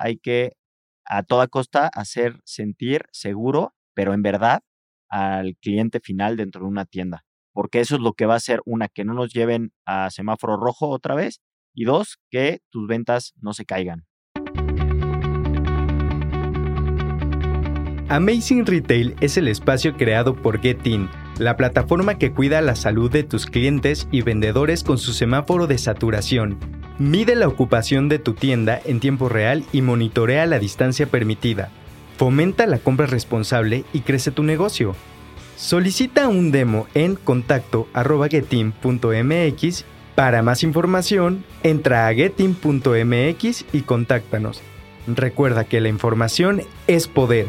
[0.00, 0.52] hay que
[1.04, 4.62] a toda costa hacer sentir seguro, pero en verdad,
[5.08, 7.24] al cliente final dentro de una tienda.
[7.52, 10.56] Porque eso es lo que va a hacer, una, que no nos lleven a semáforo
[10.56, 11.40] rojo otra vez,
[11.74, 14.06] y dos, que tus ventas no se caigan.
[18.08, 21.08] Amazing Retail es el espacio creado por Getin,
[21.38, 25.78] la plataforma que cuida la salud de tus clientes y vendedores con su semáforo de
[25.78, 26.79] saturación.
[27.00, 31.70] Mide la ocupación de tu tienda en tiempo real y monitorea la distancia permitida.
[32.18, 34.94] Fomenta la compra responsable y crece tu negocio.
[35.56, 39.84] Solicita un demo en contacto.getin.mx.
[40.14, 44.60] Para más información, entra a getin.mx y contáctanos.
[45.06, 47.46] Recuerda que la información es poder.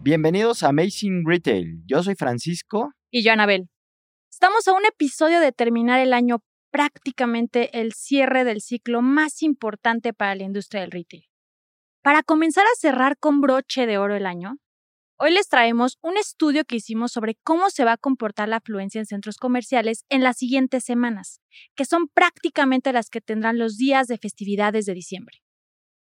[0.00, 1.82] Bienvenidos a Amazing Retail.
[1.84, 2.94] Yo soy Francisco.
[3.10, 3.68] Y yo, Anabel.
[4.44, 6.40] Estamos a un episodio de terminar el año
[6.70, 11.24] prácticamente el cierre del ciclo más importante para la industria del retail.
[12.02, 14.58] Para comenzar a cerrar con broche de oro el año,
[15.18, 18.98] hoy les traemos un estudio que hicimos sobre cómo se va a comportar la afluencia
[18.98, 21.40] en centros comerciales en las siguientes semanas,
[21.74, 25.38] que son prácticamente las que tendrán los días de festividades de diciembre.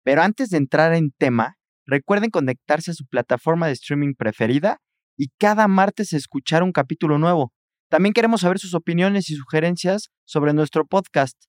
[0.05, 1.55] Pero antes de entrar en tema,
[1.91, 4.77] Recuerden conectarse a su plataforma de streaming preferida
[5.17, 7.55] y cada martes escuchar un capítulo nuevo.
[7.89, 11.43] También queremos saber sus opiniones y sugerencias sobre nuestro podcast.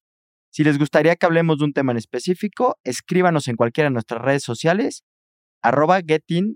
[0.52, 4.22] Si les gustaría que hablemos de un tema en específico, escríbanos en cualquiera de nuestras
[4.22, 5.04] redes sociales,
[5.62, 6.56] arroba getin-mx.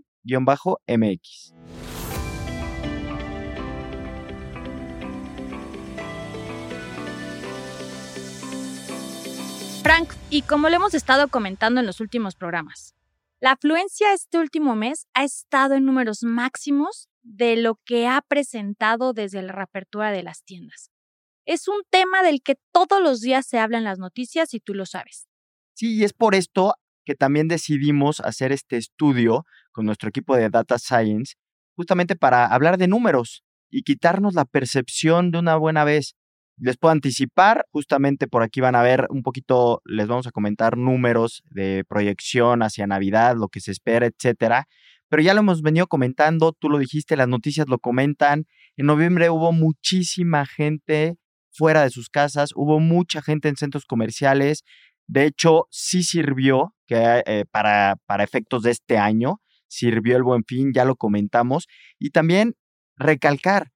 [9.84, 12.96] Frank, y como lo hemos estado comentando en los últimos programas,
[13.42, 19.14] la afluencia este último mes ha estado en números máximos de lo que ha presentado
[19.14, 20.92] desde la reapertura de las tiendas.
[21.46, 24.74] Es un tema del que todos los días se habla en las noticias y tú
[24.74, 25.28] lo sabes.
[25.74, 30.50] Sí, y es por esto que también decidimos hacer este estudio con nuestro equipo de
[30.50, 31.34] Data Science,
[31.76, 36.16] justamente para hablar de números y quitarnos la percepción de una buena vez
[36.58, 40.78] les puedo anticipar, justamente por aquí van a ver un poquito, les vamos a comentar
[40.78, 44.68] números de proyección hacia Navidad, lo que se espera, etcétera.
[45.14, 48.48] Pero ya lo hemos venido comentando, tú lo dijiste, las noticias lo comentan.
[48.78, 51.18] En noviembre hubo muchísima gente
[51.52, 54.64] fuera de sus casas, hubo mucha gente en centros comerciales.
[55.06, 60.46] De hecho, sí sirvió que, eh, para, para efectos de este año, sirvió el buen
[60.46, 61.68] fin, ya lo comentamos.
[62.00, 62.56] Y también
[62.96, 63.72] recalcar,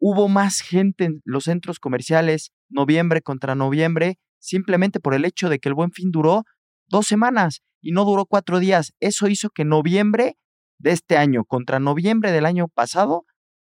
[0.00, 5.58] hubo más gente en los centros comerciales noviembre contra noviembre simplemente por el hecho de
[5.58, 6.44] que el buen fin duró
[6.88, 8.92] dos semanas y no duró cuatro días.
[9.00, 10.36] Eso hizo que noviembre
[10.78, 13.24] de este año contra noviembre del año pasado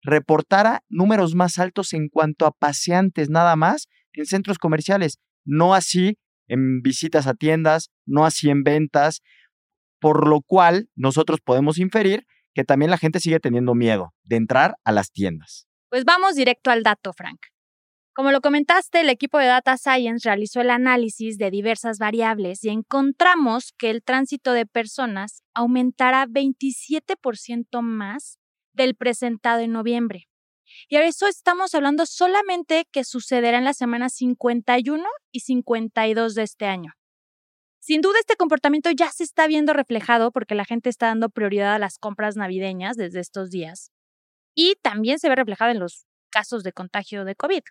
[0.02, 6.18] reportara números más altos en cuanto a paseantes nada más en centros comerciales, no así
[6.48, 9.22] en visitas a tiendas, no así en ventas,
[10.00, 14.76] por lo cual nosotros podemos inferir que también la gente sigue teniendo miedo de entrar
[14.84, 15.68] a las tiendas.
[15.90, 17.40] Pues vamos directo al dato, Frank.
[18.14, 22.70] Como lo comentaste, el equipo de Data Science realizó el análisis de diversas variables y
[22.70, 28.40] encontramos que el tránsito de personas aumentará 27% más
[28.74, 30.28] del presentado en noviembre.
[30.88, 36.44] Y a eso estamos hablando solamente que sucederá en las semanas 51 y 52 de
[36.44, 36.94] este año.
[37.80, 41.74] Sin duda este comportamiento ya se está viendo reflejado porque la gente está dando prioridad
[41.74, 43.92] a las compras navideñas desde estos días
[44.53, 47.62] y también se ve reflejado en los casos de contagio de COVID.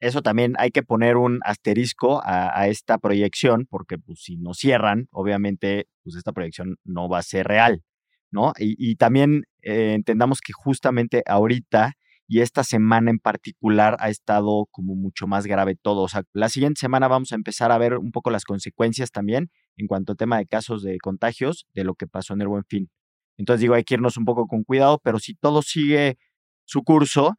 [0.00, 5.08] Eso también hay que poner un asterisco a, esta proyección, porque pues, si no cierran,
[5.10, 7.82] obviamente, pues esta proyección no va a ser real,
[8.30, 8.52] ¿no?
[8.58, 11.94] Y, también eh, entendamos que justamente ahorita
[12.28, 16.02] y esta semana en particular ha estado como mucho más grave todo.
[16.02, 19.50] O sea, la siguiente semana vamos a empezar a ver un poco las consecuencias también
[19.76, 22.64] en cuanto a tema de casos de contagios de lo que pasó en el buen
[22.64, 22.90] fin.
[23.38, 26.18] Entonces digo, hay que irnos un poco con cuidado, pero si todo sigue
[26.64, 27.34] su curso,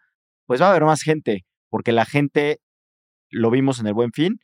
[0.46, 2.60] pues va a haber más gente, porque la gente,
[3.30, 4.40] lo vimos en el buen fin,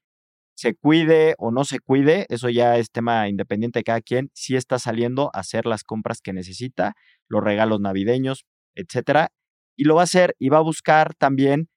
[0.56, 4.56] se cuide o no se cuide, eso ya es tema independiente de cada quien, si
[4.56, 6.94] está saliendo a hacer las compras que necesita,
[7.28, 9.30] los regalos navideños, etcétera,
[9.76, 11.70] y lo va a hacer y va a buscar también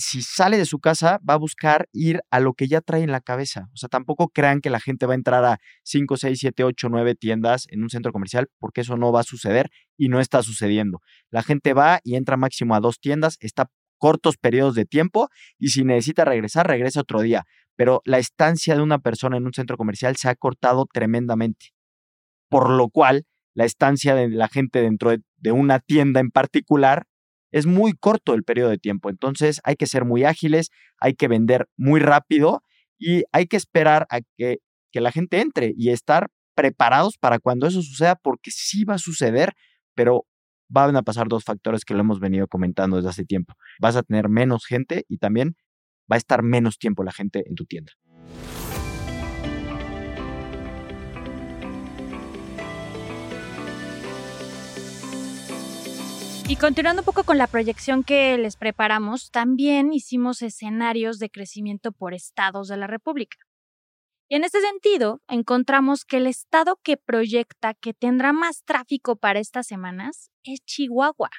[0.00, 3.12] si sale de su casa, va a buscar ir a lo que ya trae en
[3.12, 3.68] la cabeza.
[3.74, 6.88] O sea, tampoco crean que la gente va a entrar a 5, 6, 7, 8,
[6.88, 10.42] 9 tiendas en un centro comercial, porque eso no va a suceder y no está
[10.42, 11.00] sucediendo.
[11.30, 13.70] La gente va y entra máximo a dos tiendas, está
[14.00, 17.44] cortos periodos de tiempo y si necesita regresar, regresa otro día.
[17.76, 21.66] Pero la estancia de una persona en un centro comercial se ha cortado tremendamente.
[22.48, 27.06] Por lo cual, la estancia de la gente dentro de una tienda en particular
[27.52, 29.10] es muy corto el periodo de tiempo.
[29.10, 32.62] Entonces hay que ser muy ágiles, hay que vender muy rápido
[32.98, 34.58] y hay que esperar a que,
[34.92, 38.98] que la gente entre y estar preparados para cuando eso suceda, porque sí va a
[38.98, 39.54] suceder,
[39.94, 40.26] pero
[40.70, 43.54] van a pasar dos factores que lo hemos venido comentando desde hace tiempo.
[43.80, 45.56] Vas a tener menos gente y también
[46.10, 47.92] va a estar menos tiempo la gente en tu tienda.
[56.48, 61.92] Y continuando un poco con la proyección que les preparamos, también hicimos escenarios de crecimiento
[61.92, 63.36] por estados de la República.
[64.30, 69.40] Y en este sentido, encontramos que el estado que proyecta que tendrá más tráfico para
[69.40, 71.30] estas semanas es Chihuahua.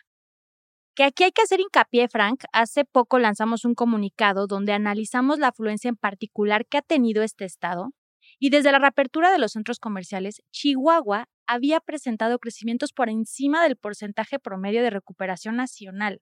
[0.94, 2.44] Que aquí hay que hacer hincapié, Frank.
[2.52, 7.46] Hace poco lanzamos un comunicado donde analizamos la afluencia en particular que ha tenido este
[7.46, 7.92] estado.
[8.40, 13.78] Y desde la reapertura de los centros comerciales, Chihuahua había presentado crecimientos por encima del
[13.78, 16.20] porcentaje promedio de recuperación nacional.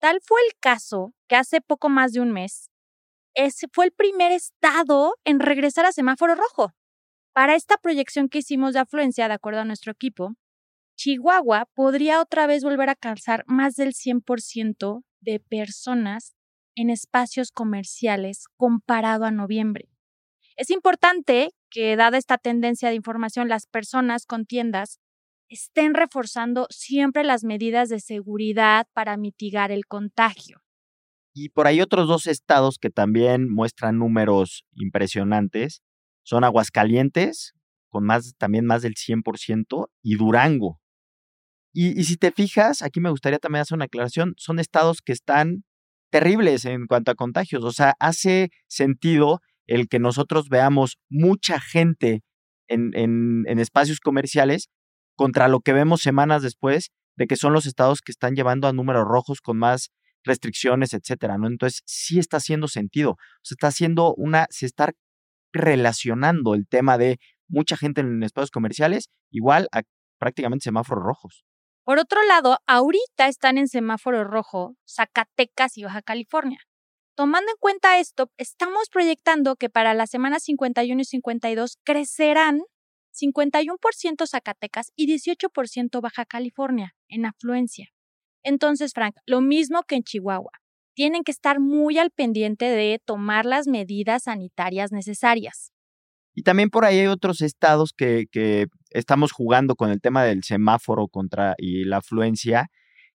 [0.00, 2.70] Tal fue el caso que hace poco más de un mes,
[3.36, 6.72] ese fue el primer estado en regresar a semáforo rojo.
[7.32, 10.34] Para esta proyección que hicimos de afluencia, de acuerdo a nuestro equipo,
[10.96, 16.34] Chihuahua podría otra vez volver a calzar más del 100% de personas
[16.74, 19.90] en espacios comerciales comparado a noviembre.
[20.56, 24.98] Es importante que, dada esta tendencia de información, las personas con tiendas
[25.50, 30.65] estén reforzando siempre las medidas de seguridad para mitigar el contagio.
[31.38, 35.82] Y por ahí otros dos estados que también muestran números impresionantes
[36.24, 37.52] son Aguascalientes,
[37.90, 40.80] con más, también más del 100%, y Durango.
[41.74, 45.64] Y, si te fijas, aquí me gustaría también hacer una aclaración, son estados que están
[46.10, 47.64] terribles en cuanto a contagios.
[47.64, 52.22] O sea, hace sentido el que nosotros veamos mucha gente
[52.66, 54.70] en, en, espacios comerciales
[55.16, 58.72] contra lo que vemos semanas después de que son los estados que están llevando a
[58.72, 59.90] números rojos con más
[60.26, 61.46] restricciones, etcétera, ¿no?
[61.46, 63.16] Entonces, sí está haciendo sentido.
[63.42, 64.92] Se está haciendo una, se está
[65.52, 67.18] relacionando el tema de
[67.48, 69.82] mucha gente en espacios comerciales igual a
[70.18, 71.44] prácticamente semáforos rojos.
[71.84, 76.58] Por otro lado, ahorita están en semáforo rojo Zacatecas y Baja California.
[77.14, 82.62] Tomando en cuenta esto, estamos proyectando que para las semanas 51 y 52 crecerán
[83.14, 87.88] 51% Zacatecas y 18% Baja California en afluencia.
[88.46, 90.52] Entonces, Frank, lo mismo que en Chihuahua.
[90.94, 95.72] Tienen que estar muy al pendiente de tomar las medidas sanitarias necesarias.
[96.32, 100.44] Y también por ahí hay otros estados que, que estamos jugando con el tema del
[100.44, 102.68] semáforo contra y la afluencia,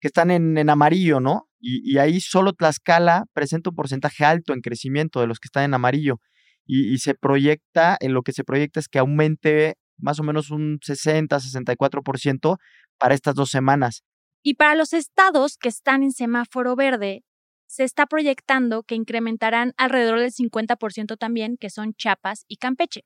[0.00, 1.48] que están en, amarillo, ¿no?
[1.60, 5.74] Y, ahí solo Tlaxcala presenta un porcentaje alto en crecimiento de los que están en
[5.74, 6.20] amarillo.
[6.64, 10.50] Y, y, se proyecta, en lo que se proyecta es que aumente más o menos
[10.50, 12.56] un 60, 64%
[12.98, 14.04] para estas dos semanas.
[14.48, 17.22] Y para los estados que están en semáforo verde,
[17.66, 23.04] se está proyectando que incrementarán alrededor del 50% también, que son Chiapas y Campeche.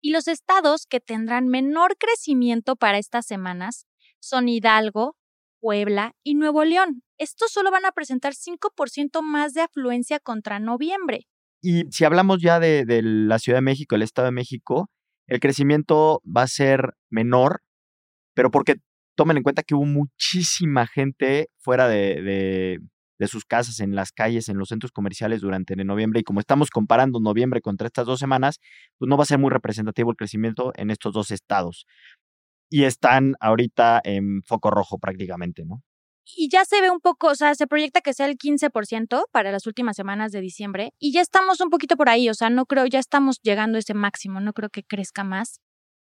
[0.00, 3.84] Y los estados que tendrán menor crecimiento para estas semanas
[4.20, 5.18] son Hidalgo,
[5.60, 7.02] Puebla y Nuevo León.
[7.18, 11.26] Estos solo van a presentar 5% más de afluencia contra noviembre.
[11.60, 14.88] Y si hablamos ya de, la Ciudad de México, el Estado de México,
[15.26, 17.60] el crecimiento va a ser menor,
[18.32, 18.76] pero porque
[19.20, 22.80] tomen en cuenta que hubo muchísima gente fuera de,
[23.26, 26.20] sus casas, en las calles, en los centros comerciales durante noviembre.
[26.20, 28.60] Y como estamos comparando noviembre contra estas dos semanas,
[28.96, 31.84] pues no va a ser muy representativo el crecimiento en estos dos estados
[32.70, 35.82] y están ahorita en foco rojo prácticamente, ¿no?
[36.34, 39.52] Y ya se ve un poco, o sea, se proyecta que sea el 15% para
[39.52, 42.64] las últimas semanas de diciembre y ya estamos un poquito por ahí, o sea, no
[42.64, 45.60] creo, ya estamos llegando a ese máximo, no creo que crezca más.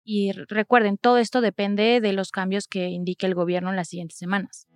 [0.08, 4.16] Y recuerden, todo esto depende de los cambios que indique el gobierno en las siguientes
[4.16, 4.68] semanas.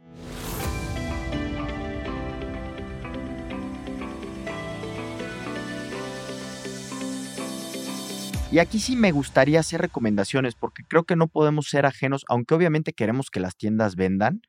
[8.50, 12.56] Y aquí sí me gustaría hacer recomendaciones porque creo que no podemos ser ajenos, aunque
[12.56, 14.42] obviamente queremos que las tiendas vendan,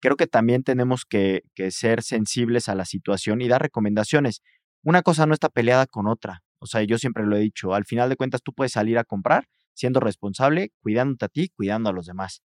[0.00, 4.42] creo que también tenemos que, ser sensibles a la situación y dar recomendaciones.
[4.84, 6.44] Una cosa no está peleada con otra.
[6.60, 9.02] O sea, yo siempre lo he dicho, al final de cuentas tú puedes salir a
[9.02, 9.48] comprar
[9.80, 12.42] siendo responsable, cuidándote a ti, cuidando a los demás.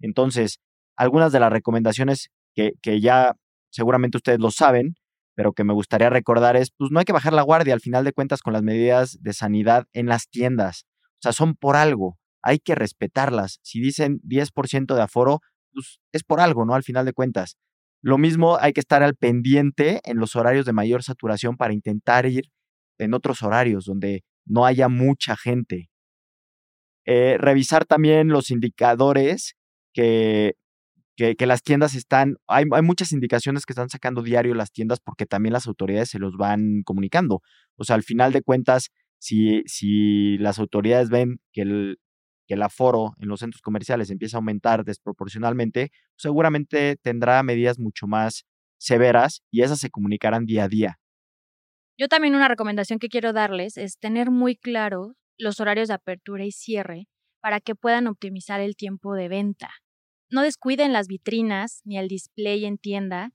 [0.00, 0.58] Entonces,
[0.96, 3.36] algunas de las recomendaciones que, que ya
[3.70, 4.94] seguramente ustedes lo saben,
[5.36, 8.04] pero que me gustaría recordar es, pues no hay que bajar la guardia al final
[8.04, 10.84] de cuentas con las medidas de sanidad en las tiendas.
[11.04, 13.58] O sea, son por algo, hay que respetarlas.
[13.62, 15.40] Si dicen 10% de aforo,
[15.72, 16.74] pues es por algo, ¿no?
[16.74, 17.56] Al final de cuentas.
[18.02, 22.26] Lo mismo hay que estar al pendiente en los horarios de mayor saturación para intentar
[22.26, 22.50] ir
[22.98, 25.88] en otros horarios donde no haya mucha gente.
[27.06, 29.54] Eh, revisar también los indicadores
[29.92, 30.54] que
[31.16, 35.26] que, las tiendas están, hay, hay, muchas indicaciones que están sacando diario las tiendas porque
[35.26, 37.40] también las autoridades se los van comunicando.
[37.76, 41.98] O sea, al final de cuentas, si, si las autoridades ven que el,
[42.46, 48.06] que el aforo en los centros comerciales empieza a aumentar desproporcionalmente, seguramente tendrá medidas mucho
[48.06, 48.44] más
[48.78, 50.98] severas y esas se comunicarán día a día.
[51.96, 56.44] Yo también una recomendación que quiero darles es tener muy claro los horarios de apertura
[56.44, 57.08] y cierre
[57.40, 59.70] para que puedan optimizar el tiempo de venta.
[60.30, 63.30] No descuiden las vitrinas ni el display en tienda.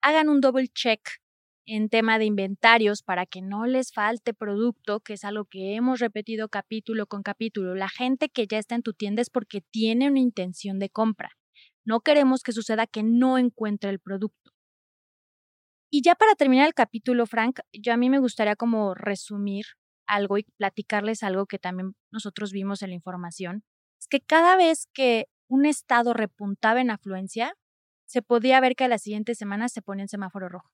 [0.00, 1.00] Hagan un double check
[1.66, 6.00] en tema de inventarios para que no les falte producto, que es algo que hemos
[6.00, 7.74] repetido capítulo con capítulo.
[7.74, 11.30] La gente que ya está en tu tienda es porque tiene una intención de compra.
[11.84, 14.52] No queremos que suceda que no encuentre el producto.
[15.90, 19.66] Y ya para terminar el capítulo, Frank, yo a mí me gustaría como resumir
[20.14, 23.64] algo y platicarles algo que también nosotros vimos en la información.
[24.00, 27.54] Es que cada vez que un estado repuntaba en afluencia,
[28.06, 30.70] se podía ver que a la siguiente semana se ponía en semáforo rojo.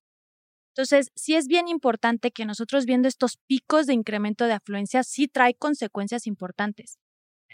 [0.75, 5.27] Entonces, sí es bien importante que nosotros viendo estos picos de incremento de afluencia, sí
[5.27, 6.99] trae consecuencias importantes.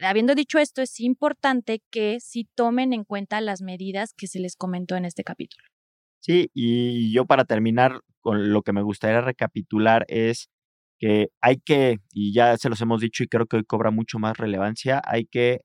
[0.00, 4.57] Habiendo dicho esto, es importante que sí tomen en cuenta las medidas que se les
[4.57, 5.67] comentó en este capítulo.
[6.21, 10.49] Sí, y yo para terminar con lo que me gustaría recapitular es
[10.98, 14.18] que hay que, y ya se los hemos dicho y creo que hoy cobra mucho
[14.18, 15.60] más relevancia, hay que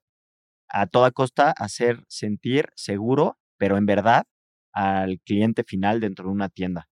[0.69, 4.25] a toda costa hacer sentir seguro, pero en verdad,
[4.73, 6.89] al cliente final dentro de una tienda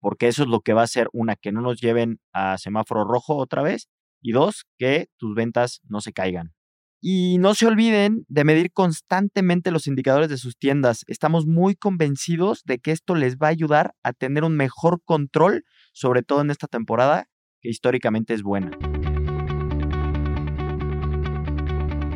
[0.00, 3.04] porque eso es lo que va a hacer, una, que no nos lleven a semáforo
[3.04, 3.88] rojo otra vez,
[4.20, 6.52] y dos, que tus ventas no se caigan.
[7.00, 11.04] Y no se olviden de medir constantemente los indicadores de sus tiendas.
[11.06, 15.64] Estamos muy convencidos de que esto les va a ayudar a tener un mejor control,
[15.92, 17.28] sobre todo en esta temporada,
[17.60, 18.70] que históricamente es buena.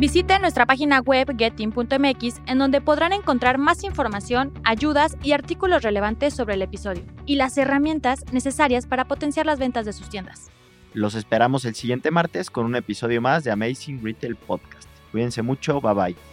[0.02, 6.34] Visite nuestra página web getin.mx en donde podrán encontrar más información, ayudas y artículos relevantes
[6.34, 10.50] sobre el episodio y las herramientas necesarias para potenciar las ventas de sus tiendas.
[10.92, 14.88] Los esperamos el siguiente martes con un episodio más de Amazing Retail Podcast.
[15.12, 16.31] Cuídense mucho, bye bye.